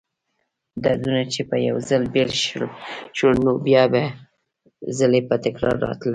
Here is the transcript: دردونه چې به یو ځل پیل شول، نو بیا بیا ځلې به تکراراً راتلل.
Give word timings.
دردونه 0.83 1.21
چې 1.33 1.41
به 1.49 1.57
یو 1.69 1.77
ځل 1.89 2.03
پیل 2.13 2.31
شول، 3.17 3.35
نو 3.45 3.51
بیا 3.65 3.83
بیا 3.93 4.07
ځلې 4.97 5.19
به 5.27 5.35
تکراراً 5.45 5.79
راتلل. 5.85 6.09